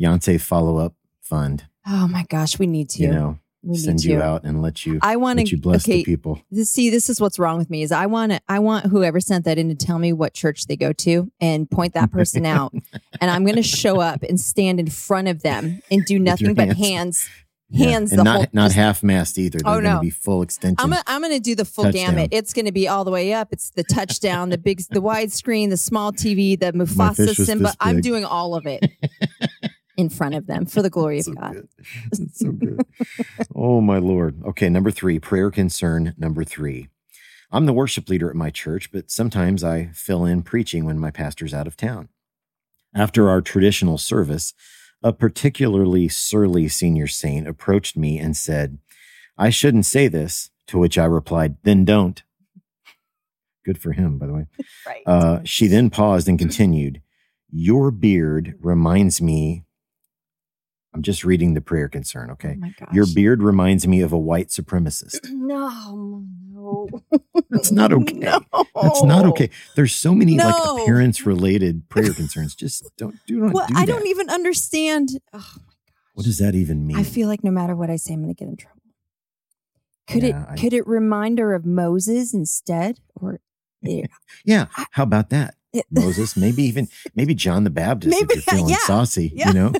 [0.00, 1.66] Yonsei follow up fund.
[1.86, 3.02] oh my gosh, we need to.
[3.02, 5.98] You know, we need send you out and let you I want to bless okay.
[5.98, 6.40] the people.
[6.50, 9.20] This, see, this is what's wrong with me is I want to I want whoever
[9.20, 12.46] sent that in to tell me what church they go to and point that person
[12.46, 12.72] out,
[13.20, 16.54] and I'm going to show up and stand in front of them and do nothing
[16.54, 16.78] but hands.
[16.78, 17.28] hands.
[17.68, 19.58] Yeah, Hands and the not whole- not half mast either.
[19.58, 20.00] They're Oh, no.
[20.00, 20.76] be full extension.
[20.78, 22.14] I'm gonna, I'm going to do the full Touchdown.
[22.14, 22.28] gamut.
[22.32, 23.48] It's going to be all the way up.
[23.52, 27.74] It's the touchdown, the big, the widescreen, the small TV, the Mufasa Simba.
[27.80, 28.84] I'm doing all of it
[29.96, 31.56] in front of them for the glory of so God.
[32.12, 32.82] It's so good.
[33.54, 34.40] oh my lord.
[34.44, 36.14] Okay, number three, prayer concern.
[36.16, 36.88] Number three.
[37.50, 41.10] I'm the worship leader at my church, but sometimes I fill in preaching when my
[41.10, 42.08] pastor's out of town.
[42.94, 44.52] After our traditional service,
[45.02, 48.78] a particularly surly senior saint approached me and said,
[49.38, 52.22] I shouldn't say this, to which I replied, then don't.
[53.64, 54.46] Good for him, by the way.
[54.86, 55.02] Right.
[55.04, 57.02] Uh, she then paused and continued,
[57.50, 59.64] Your beard reminds me.
[60.94, 62.54] I'm just reading the prayer concern, oh okay?
[62.54, 62.94] my gosh.
[62.94, 65.28] Your beard reminds me of a white supremacist.
[65.32, 66.24] No,
[66.66, 66.88] no.
[67.50, 68.14] That's not okay.
[68.18, 68.40] No.
[68.82, 69.50] That's not okay.
[69.74, 70.76] There's so many like No.
[70.82, 72.54] appearance related prayer concerns.
[72.54, 73.92] Just don't do not Well, do I that.
[73.92, 75.10] don't even understand.
[75.32, 75.58] Oh, my gosh.
[76.14, 76.96] what does that even mean?
[76.96, 78.80] I feel like no matter what I say, I'm going to get in trouble.
[80.08, 83.40] Could Yeah, it I- could it remind her of Moses instead, or
[83.82, 84.06] yeah,
[84.44, 84.66] yeah.
[84.92, 85.54] How about that?
[85.90, 89.48] Moses, maybe even maybe John the Baptist Maybe, if you're feeling yeah, saucy, yeah.
[89.48, 89.72] you know,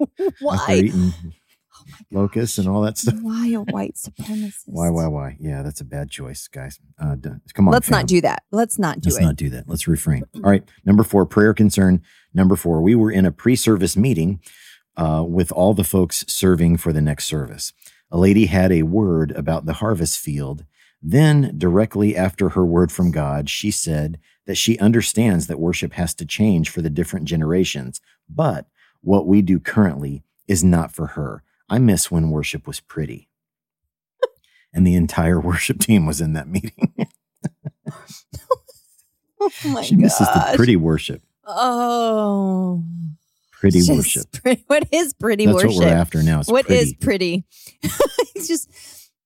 [0.00, 0.66] after why?
[0.76, 1.29] eating Oh my
[2.12, 3.14] locusts and all that stuff.
[3.22, 4.62] Why a white supremacist?
[4.66, 5.36] Why, why, why?
[5.38, 6.78] Yeah, that's a bad choice, guys.
[6.98, 7.16] Uh,
[7.54, 7.72] come on.
[7.72, 8.00] Let's fam.
[8.00, 8.42] not do that.
[8.50, 9.24] Let's not do Let's it.
[9.24, 9.68] not do that.
[9.68, 10.24] Let's refrain.
[10.34, 10.68] All right.
[10.84, 12.02] Number four, prayer concern.
[12.34, 14.40] Number four, we were in a pre service meeting
[14.96, 17.72] uh, with all the folks serving for the next service.
[18.10, 20.64] A lady had a word about the harvest field.
[21.02, 26.12] Then, directly after her word from God, she said that she understands that worship has
[26.14, 28.66] to change for the different generations, but
[29.00, 31.42] what we do currently is not for her.
[31.70, 33.28] I miss when worship was pretty.
[34.72, 36.92] and the entire worship team was in that meeting.
[39.40, 41.22] oh my she misses the pretty worship.
[41.46, 42.84] Oh,
[43.52, 44.32] Pretty just worship.
[44.42, 45.70] pretty- what is pretty That's worship?
[45.72, 46.42] what we're after now.
[46.44, 46.82] What pretty.
[46.82, 47.44] is pretty?
[47.82, 48.70] it's just.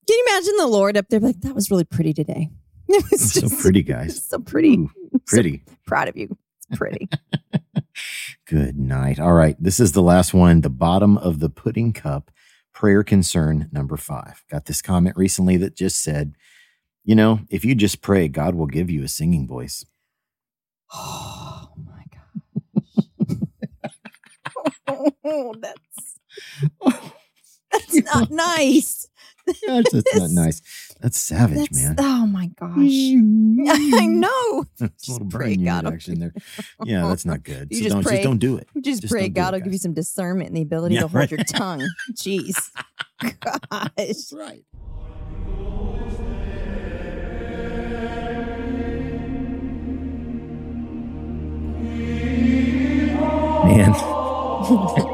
[0.06, 1.20] Can you imagine the Lord up there?
[1.20, 2.50] Like that was really pretty today.
[2.88, 4.26] It was It's so pretty, guys.
[4.28, 4.74] so pretty.
[4.76, 4.90] Ooh,
[5.26, 5.64] pretty.
[5.86, 6.36] Proud of you.
[6.68, 7.08] It's pretty.
[8.46, 9.20] Good night.
[9.20, 9.56] All right.
[9.60, 10.60] This is the last one.
[10.62, 12.30] The bottom of the pudding cup.
[12.72, 14.44] Prayer concern number five.
[14.50, 16.34] Got this comment recently that just said,
[17.04, 19.86] you know, if you just pray, God will give you a singing voice.
[20.92, 23.38] oh my gosh.
[25.24, 26.20] oh, that's
[27.72, 29.08] that's not nice.
[29.46, 30.62] Gosh, that's not nice.
[31.00, 31.96] That's savage, That's- man.
[31.98, 32.70] Oh my gosh.
[32.76, 34.20] I mm-hmm.
[34.20, 34.64] know.
[34.74, 36.32] It's a Just little brain there.
[36.84, 37.68] Yeah, that's not good.
[37.70, 38.12] You so just don't pray.
[38.16, 38.68] just don't do it.
[38.80, 41.14] Just, Just pray God will give you some discernment and the ability Yeah, to hold
[41.14, 41.30] right.
[41.30, 41.86] your tongue.
[42.14, 42.70] Jeez.
[43.20, 44.32] Gosh.
[44.32, 44.64] right.
[53.64, 55.13] Man.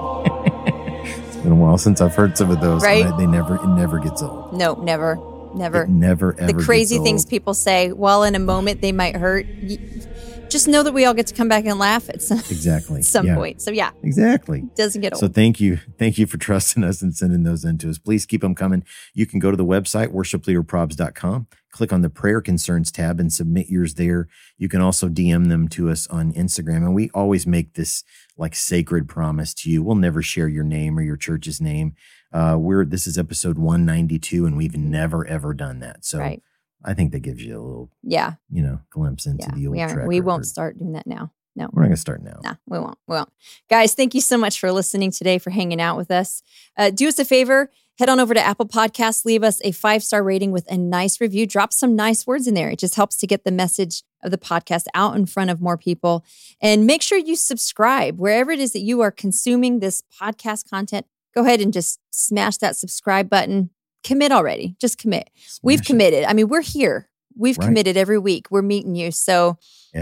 [1.42, 2.82] Been a while since I've heard some of those.
[2.82, 3.06] and Right?
[3.06, 4.52] I- they never it never gets old.
[4.52, 5.18] No, never.
[5.54, 5.82] Never.
[5.82, 9.46] It never ever the crazy things people say, well, in a moment they might hurt.
[10.50, 13.02] Just know that we all get to come back and laugh at some, Exactly.
[13.14, 13.62] some Yeah, point.
[13.62, 14.64] So yeah, Exactly.
[14.74, 15.20] doesn't get old.
[15.20, 15.78] So thank you.
[15.98, 17.98] Thank you for trusting us and sending those in to us.
[17.98, 18.84] Please keep them coming.
[19.14, 23.68] You can go to the website, worshipleaderprobs.com, click on the prayer concerns tab and submit
[23.68, 24.28] yours there.
[24.58, 26.78] You can also DM them to us on Instagram.
[26.78, 28.02] And we always make this
[28.36, 29.82] like sacred promise to you.
[29.82, 31.94] We'll never share your name or your church's name.
[32.32, 36.04] Uh, we're this is episode 192, and we've never ever done that.
[36.04, 36.42] So right.
[36.84, 38.34] I think that gives you a little, Yeah.
[38.50, 39.54] you know, glimpse into Yeah.
[39.54, 40.08] the old We aren't.
[40.08, 41.32] We won't start doing that now.
[41.56, 41.68] No.
[41.72, 42.40] We're not gonna start now.
[42.42, 42.96] No, we won't.
[43.06, 43.28] We won't.
[43.68, 46.42] Guys, thank you so much for listening today, for hanging out with us.
[46.76, 50.02] Uh, do us a favor, head on over to Apple Podcasts, leave us a five
[50.02, 51.46] star rating with a nice review.
[51.46, 52.70] Drop some nice words in there.
[52.70, 55.76] It just helps to get the message of the podcast out in front of more
[55.76, 56.24] people.
[56.62, 61.06] And make sure you subscribe wherever it is that you are consuming this podcast content.
[61.34, 63.70] Go ahead and just smash that subscribe button.
[64.04, 64.76] Commit already.
[64.80, 65.30] Just commit.
[65.62, 66.24] We've Smash it committed.
[66.24, 67.08] I mean, we're here.
[67.36, 67.66] We've Right.
[67.66, 68.50] committed every week.
[68.50, 69.10] We're meeting you.
[69.12, 69.56] So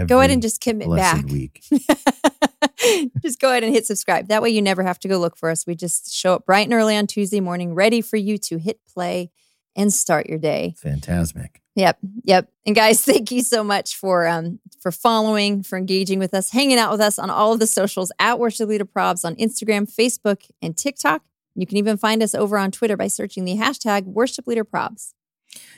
[0.07, 1.25] go ahead and just commit back.
[1.27, 1.63] week.
[3.21, 4.27] just go ahead and hit subscribe.
[4.27, 5.65] That way you never have to go look for us.
[5.67, 8.79] We just show up bright and early on Tuesday morning, ready for you to hit
[8.85, 9.31] play
[9.75, 10.73] and start your day.
[10.77, 11.61] Fantastic.
[11.75, 11.99] Yep.
[12.23, 12.49] Yep.
[12.65, 16.77] And guys, thank you so much for um for following, for engaging with us, hanging
[16.77, 20.43] out with us on all of the socials at Worship Leader Probs on Instagram, Facebook,
[20.61, 21.21] and TikTok.
[21.61, 25.13] You can even find us over on Twitter by searching the hashtag Worship Leader Probs.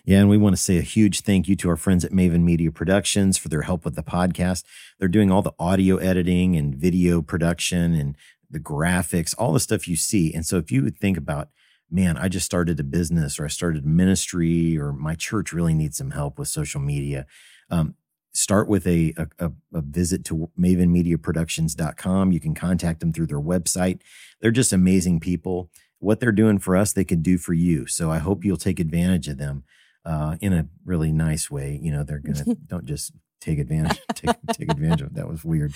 [0.04, 2.44] Yeah, and we want to say a huge thank you to our friends at Maven
[2.44, 4.64] Media Productions for their help with the podcast.
[5.00, 8.18] They're doing all the audio editing and video production and
[8.50, 10.34] the graphics, all the stuff you see.
[10.34, 11.50] And so if you would think about,
[11.90, 15.98] man, I just started a business or I started ministry or my church really needs
[15.98, 17.26] some help with social media,
[17.70, 17.96] um,
[18.34, 22.32] start with a, a, a- visit to mavenmediaproductions.com.
[22.32, 24.02] You can contact them through their website.
[24.40, 25.70] They're just amazing people.
[26.00, 27.86] What they're doing for us, they can do for you.
[27.88, 29.64] So I hope you'll take advantage of them
[30.06, 31.80] uh, in a really nice way.
[31.82, 35.14] You know, they're gonna don't just take advantage take, take advantage of.
[35.14, 35.74] That was weird,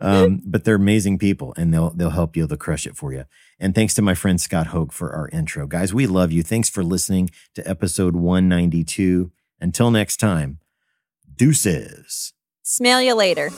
[0.00, 2.46] um, but they're amazing people, and they'll they'll help you.
[2.46, 3.24] They'll crush it for you.
[3.60, 5.94] And thanks to my friend Scott Hoke for our intro, guys.
[5.94, 6.42] We love you.
[6.42, 9.30] Thanks for listening to episode one ninety two.
[9.60, 10.58] Until next time,
[11.38, 12.32] deuces.
[12.64, 13.50] Smell you later.